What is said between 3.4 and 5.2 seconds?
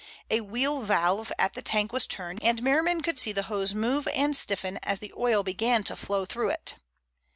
hose move and stiffen as the